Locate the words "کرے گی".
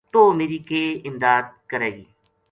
1.69-2.05